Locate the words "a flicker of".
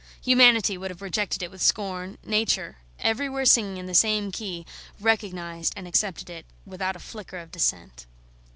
6.95-7.51